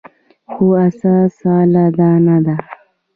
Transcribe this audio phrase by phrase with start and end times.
[0.51, 2.55] خو اساس غله دانه ده.